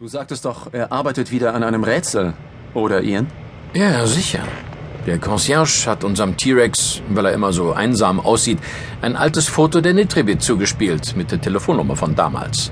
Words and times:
Du 0.00 0.06
sagtest 0.06 0.44
doch, 0.44 0.72
er 0.72 0.92
arbeitet 0.92 1.32
wieder 1.32 1.56
an 1.56 1.64
einem 1.64 1.82
Rätsel, 1.82 2.32
oder 2.72 3.02
Ian? 3.02 3.26
Ja, 3.74 4.06
sicher. 4.06 4.44
Der 5.06 5.18
Concierge 5.18 5.86
hat 5.86 6.04
unserem 6.04 6.36
T-Rex, 6.36 7.02
weil 7.08 7.26
er 7.26 7.32
immer 7.32 7.52
so 7.52 7.72
einsam 7.72 8.20
aussieht, 8.20 8.60
ein 9.02 9.16
altes 9.16 9.48
Foto 9.48 9.80
der 9.80 9.94
Nitribit 9.94 10.40
zugespielt 10.40 11.16
mit 11.16 11.32
der 11.32 11.40
Telefonnummer 11.40 11.96
von 11.96 12.14
damals. 12.14 12.70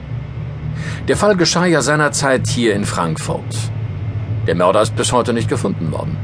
Der 1.09 1.17
Fall 1.17 1.35
geschah 1.35 1.67
ja 1.67 1.83
seinerzeit 1.83 2.47
hier 2.47 2.77
in 2.77 2.85
Frankfurt. 2.85 3.57
Der 4.47 4.55
Mörder 4.55 4.83
ist 4.83 4.95
bis 4.95 5.11
heute 5.11 5.33
nicht 5.33 5.49
gefunden 5.49 5.91
worden. 5.91 6.17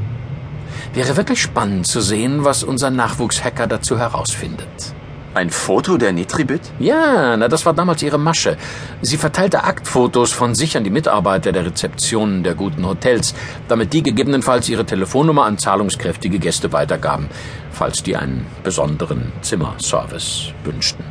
Wäre 0.93 1.17
wirklich 1.17 1.41
spannend 1.41 1.85
zu 1.85 1.99
sehen, 1.99 2.45
was 2.45 2.63
unser 2.63 2.91
Nachwuchshacker 2.91 3.67
dazu 3.67 3.99
herausfindet. 3.99 4.95
Ein 5.35 5.49
Foto 5.49 5.97
der 5.97 6.13
Nitribit? 6.13 6.61
Ja, 6.79 7.35
na, 7.35 7.47
das 7.47 7.65
war 7.65 7.73
damals 7.73 8.03
ihre 8.03 8.19
Masche. 8.19 8.55
Sie 9.01 9.17
verteilte 9.17 9.63
Aktfotos 9.63 10.31
von 10.31 10.53
sich 10.53 10.77
an 10.77 10.83
die 10.83 10.91
Mitarbeiter 10.91 11.51
der 11.51 11.65
Rezeptionen 11.65 12.43
der 12.43 12.53
guten 12.53 12.85
Hotels, 12.85 13.33
damit 13.67 13.93
die 13.93 14.03
gegebenenfalls 14.03 14.69
ihre 14.69 14.85
Telefonnummer 14.85 15.45
an 15.45 15.57
zahlungskräftige 15.57 16.37
Gäste 16.37 16.71
weitergaben, 16.71 17.29
falls 17.71 18.03
die 18.03 18.15
einen 18.15 18.45
besonderen 18.63 19.31
Zimmerservice 19.41 20.53
wünschten. 20.63 21.03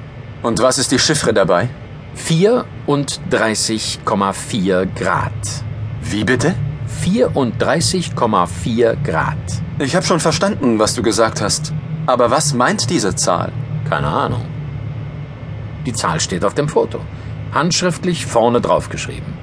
Und 0.42 0.62
was 0.62 0.78
ist 0.78 0.92
die 0.92 1.00
Chiffre 1.00 1.34
dabei? 1.34 1.68
34,4 2.16 4.86
Grad. 4.94 5.32
Wie 6.00 6.22
bitte? 6.22 6.54
34,4 7.04 9.02
Grad. 9.02 9.36
Ich 9.80 9.96
habe 9.96 10.06
schon 10.06 10.20
verstanden, 10.20 10.78
was 10.78 10.94
du 10.94 11.02
gesagt 11.02 11.40
hast. 11.40 11.72
Aber 12.06 12.30
was 12.30 12.54
meint 12.54 12.88
diese 12.90 13.16
Zahl? 13.16 13.50
Keine 13.92 14.08
Ahnung. 14.08 14.46
Die 15.84 15.92
Zahl 15.92 16.18
steht 16.18 16.46
auf 16.46 16.54
dem 16.54 16.66
Foto. 16.66 16.98
Handschriftlich 17.52 18.24
vorne 18.24 18.62
drauf 18.62 18.88
geschrieben. 18.88 19.34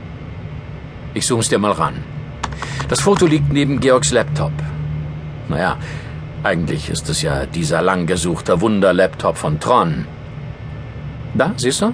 Ich 1.13 1.27
zoom's 1.27 1.49
dir 1.49 1.59
mal 1.59 1.73
ran. 1.73 2.03
Das 2.87 3.01
Foto 3.01 3.27
liegt 3.27 3.53
neben 3.53 3.79
Georgs 3.79 4.09
Laptop. 4.09 4.51
Naja, 5.49 5.77
eigentlich 6.41 6.89
ist 6.89 7.07
es 7.09 7.21
ja 7.21 7.45
dieser 7.45 7.83
lang 7.83 8.07
gesuchte 8.07 8.59
Wunder-Laptop 8.59 9.37
von 9.37 9.59
Tron. 9.59 10.07
Da, 11.35 11.53
siehst 11.55 11.83
du? 11.83 11.93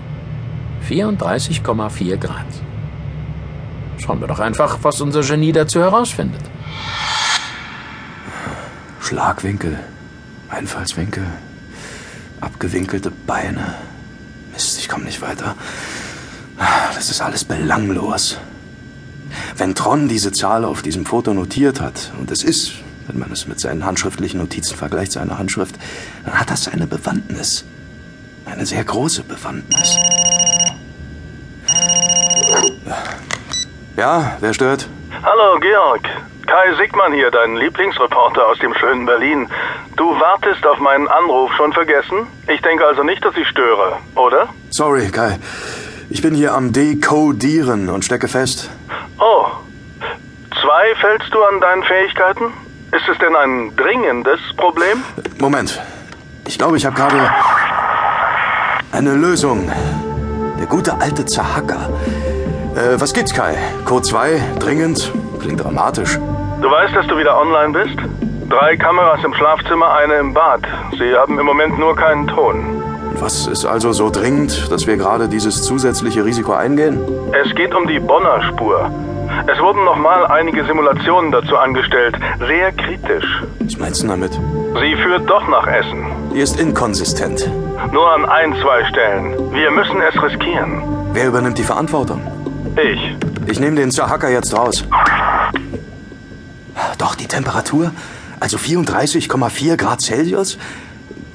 34,4 0.87 2.15
Grad. 2.15 2.45
Schauen 3.97 4.21
wir 4.21 4.29
doch 4.29 4.39
einfach, 4.39 4.77
was 4.81 5.01
unser 5.01 5.23
Genie 5.23 5.51
dazu 5.51 5.81
herausfindet. 5.81 6.45
Schlagwinkel, 9.01 9.77
Einfallswinkel, 10.47 11.25
abgewinkelte 12.45 13.11
Beine. 13.11 13.75
Mist, 14.53 14.79
ich 14.79 14.87
komme 14.87 15.05
nicht 15.05 15.21
weiter. 15.21 15.55
Das 16.93 17.09
ist 17.09 17.21
alles 17.21 17.43
belanglos. 17.43 18.37
Wenn 19.57 19.75
Tron 19.75 20.07
diese 20.07 20.31
Zahl 20.31 20.63
auf 20.63 20.81
diesem 20.81 21.05
Foto 21.05 21.33
notiert 21.33 21.81
hat, 21.81 22.11
und 22.19 22.31
es 22.31 22.43
ist, 22.43 22.73
wenn 23.07 23.19
man 23.19 23.31
es 23.31 23.47
mit 23.47 23.59
seinen 23.59 23.83
handschriftlichen 23.83 24.39
Notizen 24.39 24.77
vergleicht, 24.77 25.11
seine 25.11 25.37
Handschrift, 25.37 25.75
dann 26.23 26.39
hat 26.39 26.49
das 26.49 26.65
seine 26.65 26.87
Bewandtnis. 26.87 27.65
Eine 28.45 28.65
sehr 28.65 28.83
große 28.83 29.23
Bewandtnis. 29.23 29.97
Ja, 33.97 34.37
wer 34.39 34.53
stört? 34.53 34.87
Hallo, 35.23 35.59
Georg. 35.59 36.03
Kai 36.45 36.75
Sigmann 36.77 37.13
hier, 37.13 37.31
dein 37.31 37.55
Lieblingsreporter 37.55 38.45
aus 38.47 38.59
dem 38.59 38.73
schönen 38.75 39.05
Berlin. 39.05 39.49
Du 39.95 40.19
wartest 40.19 40.65
auf 40.65 40.79
meinen 40.79 41.07
Anruf 41.07 41.51
schon 41.53 41.71
vergessen? 41.71 42.27
Ich 42.47 42.61
denke 42.61 42.85
also 42.85 43.03
nicht, 43.03 43.23
dass 43.23 43.35
ich 43.37 43.47
störe, 43.47 43.97
oder? 44.15 44.49
Sorry, 44.69 45.09
Kai. 45.09 45.37
Ich 46.09 46.21
bin 46.21 46.35
hier 46.35 46.53
am 46.53 46.73
Dekodieren 46.73 47.89
und 47.89 48.03
stecke 48.03 48.27
fest. 48.27 48.69
Oh. 49.19 49.45
Zweifelst 50.61 51.33
du 51.33 51.41
an 51.43 51.61
deinen 51.61 51.83
Fähigkeiten? 51.83 52.45
Ist 52.91 53.07
es 53.09 53.17
denn 53.19 53.35
ein 53.35 53.75
dringendes 53.75 54.39
Problem? 54.57 55.03
Moment. 55.39 55.81
Ich 56.47 56.57
glaube, 56.57 56.77
ich 56.77 56.85
habe 56.85 56.95
gerade 56.95 57.31
eine 58.91 59.13
Lösung. 59.13 59.71
Der 60.59 60.67
gute 60.67 60.99
alte 60.99 61.25
Zahacker. 61.25 61.89
Äh, 62.75 62.99
was 62.99 63.13
gibt's, 63.13 63.33
Kai? 63.33 63.57
Code 63.85 64.03
2, 64.03 64.41
dringend, 64.59 65.11
klingt 65.41 65.63
dramatisch. 65.63 66.19
Du 66.61 66.69
weißt, 66.69 66.95
dass 66.95 67.07
du 67.07 67.17
wieder 67.17 67.37
online 67.39 67.71
bist? 67.73 67.97
Drei 68.49 68.77
Kameras 68.77 69.23
im 69.23 69.33
Schlafzimmer, 69.33 69.93
eine 69.95 70.15
im 70.15 70.33
Bad. 70.33 70.61
Sie 70.99 71.15
haben 71.15 71.39
im 71.39 71.45
Moment 71.45 71.79
nur 71.79 71.95
keinen 71.95 72.27
Ton. 72.27 72.83
Was 73.19 73.47
ist 73.47 73.65
also 73.65 73.91
so 73.91 74.09
dringend, 74.09 74.71
dass 74.71 74.85
wir 74.85 74.97
gerade 74.97 75.27
dieses 75.27 75.63
zusätzliche 75.63 76.23
Risiko 76.25 76.53
eingehen? 76.53 76.99
Es 77.43 77.55
geht 77.55 77.73
um 77.73 77.87
die 77.87 77.99
Bonner 77.99 78.43
Spur. 78.43 78.91
Es 79.51 79.59
wurden 79.59 79.83
nochmal 79.83 80.27
einige 80.27 80.63
Simulationen 80.65 81.31
dazu 81.31 81.57
angestellt. 81.57 82.15
Sehr 82.39 82.71
kritisch. 82.73 83.43
Was 83.61 83.77
meinst 83.77 84.03
du 84.03 84.07
damit? 84.07 84.33
Sie 84.33 84.95
führt 85.01 85.27
doch 85.29 85.47
nach 85.47 85.65
Essen. 85.67 86.05
Die 86.33 86.39
ist 86.39 86.59
inkonsistent. 86.59 87.49
Nur 87.91 88.11
an 88.11 88.25
ein, 88.25 88.53
zwei 88.61 88.85
Stellen. 88.85 89.51
Wir 89.53 89.71
müssen 89.71 90.01
es 90.01 90.21
riskieren. 90.21 90.83
Wer 91.13 91.27
übernimmt 91.27 91.57
die 91.57 91.63
Verantwortung? 91.63 92.21
Ich. 92.75 93.15
Ich 93.47 93.59
nehme 93.59 93.77
den 93.77 93.91
Zahacker 93.91 94.29
jetzt 94.29 94.55
raus. 94.55 94.85
Doch, 96.97 97.15
die 97.15 97.27
Temperatur? 97.27 97.91
Also 98.39 98.57
34,4 98.57 99.77
Grad 99.77 100.01
Celsius? 100.01 100.57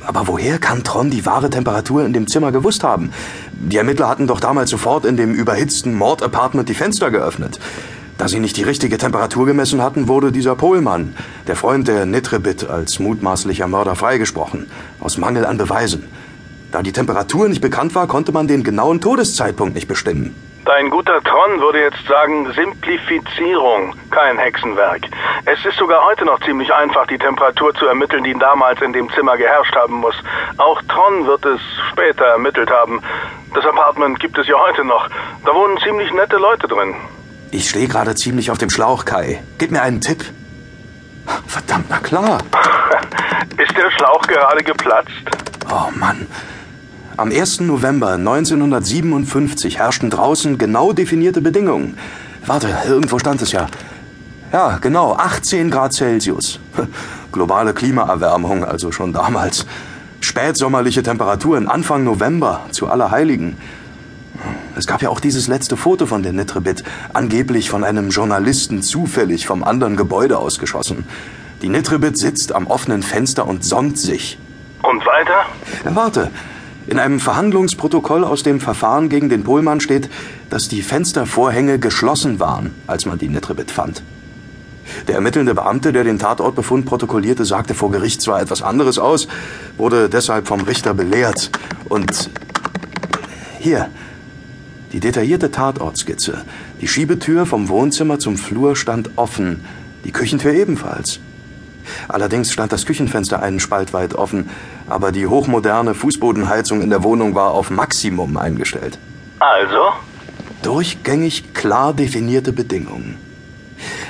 Aber 0.03 0.27
woher 0.27 0.59
kann 0.59 0.83
Tron 0.83 1.11
die 1.11 1.27
wahre 1.27 1.50
Temperatur 1.50 2.05
in 2.05 2.12
dem 2.12 2.27
Zimmer 2.27 2.53
gewusst 2.53 2.83
haben? 2.84 3.11
Die 3.53 3.77
Ermittler 3.77 4.09
hatten 4.09 4.27
doch 4.27 4.41
damals 4.41 4.71
sofort 4.71 5.05
in 5.05 5.16
dem 5.16 5.34
überhitzten 5.34 5.94
Mordapartment 5.94 6.69
die 6.69 6.75
Fenster 6.75 7.11
geöffnet. 7.11 7.61
Da 8.16 8.28
sie 8.28 8.41
nicht 8.41 8.56
die 8.56 8.62
richtige 8.62 8.99
Temperatur 8.99 9.47
gemessen 9.47 9.83
hatten, 9.83 10.09
wurde 10.09 10.31
dieser 10.31 10.55
Pohlmann, 10.55 11.15
der 11.47 11.56
Freund 11.56 11.88
der 11.88 12.05
Nitrebit, 12.06 12.69
als 12.69 12.99
mutmaßlicher 12.99 13.67
Mörder 13.67 13.97
freigesprochen, 13.97 14.67
aus 15.00 15.17
Mangel 15.17 15.47
an 15.47 15.56
Beweisen. 15.56 16.05
Da 16.71 16.82
die 16.82 16.93
Temperatur 16.93 17.49
nicht 17.49 17.62
bekannt 17.62 17.94
war, 17.94 18.06
konnte 18.06 18.32
man 18.32 18.47
den 18.47 18.62
genauen 18.62 19.00
Todeszeitpunkt 19.00 19.75
nicht 19.75 19.88
bestimmen. 19.88 20.34
Dein 20.65 20.91
guter 20.91 21.22
Tron 21.22 21.60
würde 21.60 21.81
jetzt 21.81 22.06
sagen 22.06 22.53
Simplifizierung, 22.53 23.94
kein 24.10 24.38
Hexenwerk. 24.38 25.03
Es 25.47 25.65
ist 25.65 25.78
sogar 25.78 26.04
heute 26.04 26.26
noch 26.26 26.38
ziemlich 26.41 26.72
einfach, 26.72 27.06
die 27.06 27.16
Temperatur 27.19 27.75
zu 27.75 27.87
ermitteln, 27.87 28.25
die 28.25 28.34
damals 28.34 28.81
in 28.82 28.93
dem 28.93 29.10
Zimmer 29.12 29.37
geherrscht 29.37 29.75
haben 29.75 29.94
muss. 29.94 30.15
Auch 30.59 30.81
Tron 30.82 31.26
wird 31.26 31.44
es 31.47 31.60
später 31.91 32.26
ermittelt 32.26 32.70
haben. 32.70 33.00
Das 33.54 33.65
Apartment 33.65 34.20
gibt 34.20 34.37
es 34.38 34.47
ja 34.47 34.56
heute 34.59 34.84
noch. 34.84 35.09
Da 35.44 35.54
wohnen 35.54 35.78
ziemlich 35.78 36.12
nette 36.12 36.37
Leute 36.37 36.69
drin. 36.69 36.94
Ich 37.50 37.70
stehe 37.70 37.88
gerade 37.88 38.15
ziemlich 38.15 38.50
auf 38.50 38.59
dem 38.59 38.70
Schlauch, 38.70 39.04
Kai. 39.04 39.43
Gib 39.59 39.70
mir 39.70 39.82
einen 39.82 40.00
Tipp. 40.00 40.25
Verdammt, 41.47 41.87
na 41.88 41.99
klar. 41.99 42.38
ist 43.56 43.76
der 43.76 43.91
Schlauch 43.93 44.22
gerade 44.22 44.62
geplatzt? 44.62 45.10
Oh 45.70 45.91
Mann. 45.94 46.26
Am 47.20 47.31
1. 47.31 47.60
November 47.60 48.12
1957 48.12 49.76
herrschten 49.76 50.08
draußen 50.08 50.56
genau 50.56 50.94
definierte 50.94 51.42
Bedingungen. 51.42 51.98
Warte, 52.47 52.75
irgendwo 52.88 53.19
stand 53.19 53.42
es 53.42 53.53
ja. 53.53 53.66
Ja, 54.54 54.78
genau, 54.78 55.12
18 55.12 55.70
Grad 55.70 55.92
Celsius. 55.92 56.60
Globale 57.31 57.75
Klimaerwärmung, 57.75 58.64
also 58.64 58.91
schon 58.91 59.12
damals. 59.12 59.66
Spätsommerliche 60.22 61.03
Temperaturen 61.03 61.69
Anfang 61.69 62.04
November 62.04 62.64
zu 62.70 62.88
Allerheiligen. 62.88 63.58
Es 64.75 64.87
gab 64.87 65.02
ja 65.02 65.10
auch 65.10 65.20
dieses 65.20 65.47
letzte 65.47 65.76
Foto 65.76 66.06
von 66.06 66.22
der 66.22 66.32
Nitrebit, 66.32 66.84
angeblich 67.12 67.69
von 67.69 67.84
einem 67.84 68.08
Journalisten 68.08 68.81
zufällig 68.81 69.47
vom 69.47 69.62
anderen 69.62 69.97
Gebäude 69.97 70.38
ausgeschossen. 70.38 71.04
Die 71.60 71.69
Nitrebit 71.69 72.16
sitzt 72.16 72.54
am 72.54 72.66
offenen 72.66 73.02
Fenster 73.02 73.47
und 73.47 73.62
sonnt 73.62 73.98
sich. 73.98 74.38
Und 74.82 75.04
weiter? 75.04 75.44
Warte, 75.84 76.31
in 76.86 76.98
einem 76.98 77.20
Verhandlungsprotokoll 77.20 78.24
aus 78.24 78.42
dem 78.42 78.60
Verfahren 78.60 79.08
gegen 79.08 79.28
den 79.28 79.44
Pohlmann 79.44 79.80
steht, 79.80 80.08
dass 80.48 80.68
die 80.68 80.82
Fenstervorhänge 80.82 81.78
geschlossen 81.78 82.41
waren, 82.41 82.75
als 82.87 83.06
man 83.06 83.19
die 83.19 83.28
Nitrebit 83.28 83.70
fand. 83.70 84.02
Der 85.06 85.14
ermittelnde 85.14 85.55
Beamte, 85.55 85.93
der 85.93 86.05
den 86.05 86.19
Tatortbefund 86.19 86.87
protokollierte, 86.87 87.44
sagte 87.44 87.75
vor 87.75 87.90
Gericht 87.90 88.22
zwar 88.22 88.40
etwas 88.40 88.62
anderes 88.62 88.99
aus, 88.99 89.28
wurde 89.76 90.08
deshalb 90.08 90.49
vom 90.49 90.62
Richter 90.62 90.94
belehrt. 90.94 91.50
Und 91.88 92.31
hier, 93.58 93.88
die 94.93 95.00
detaillierte 95.00 95.50
Tatortskizze. 95.50 96.44
Die 96.81 96.88
Schiebetür 96.88 97.46
vom 97.46 97.69
Wohnzimmer 97.69 98.19
zum 98.19 98.37
Flur 98.37 98.75
stand 98.75 99.10
offen, 99.16 99.64
die 100.05 100.12
Küchentür 100.12 100.52
ebenfalls. 100.52 101.20
Allerdings 102.09 102.53
stand 102.53 102.73
das 102.73 102.87
Küchenfenster 102.87 103.43
einen 103.43 103.61
Spalt 103.61 103.93
weit 103.93 104.15
offen, 104.15 104.50
aber 104.88 105.12
die 105.12 105.27
hochmoderne 105.27 105.94
Fußbodenheizung 105.94 106.82
in 106.82 106.91
der 106.91 107.03
Wohnung 107.03 107.35
war 107.35 107.53
auf 107.53 107.71
Maximum 107.71 108.37
eingestellt. 108.37 108.99
Also? 109.38 109.93
Durchgängig 110.62 111.55
klar 111.55 111.94
definierte 111.94 112.53
Bedingungen. 112.53 113.19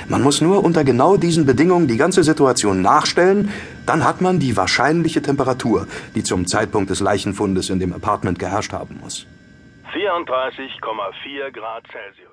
Man 0.07 0.21
muss 0.21 0.41
nur 0.41 0.63
unter 0.63 0.83
genau 0.83 1.15
diesen 1.15 1.45
Bedingungen 1.45 1.87
die 1.87 1.97
ganze 1.97 2.23
Situation 2.23 2.81
nachstellen, 2.81 3.49
dann 3.85 4.03
hat 4.03 4.19
man 4.19 4.39
die 4.39 4.57
wahrscheinliche 4.57 5.21
Temperatur, 5.21 5.87
die 6.15 6.23
zum 6.23 6.47
Zeitpunkt 6.47 6.89
des 6.89 6.99
Leichenfundes 6.99 7.69
in 7.69 7.79
dem 7.79 7.93
Apartment 7.93 8.37
geherrscht 8.37 8.73
haben 8.73 8.99
muss. 9.01 9.25
34,4 9.93 11.51
Grad 11.51 11.83
Celsius. 11.91 12.30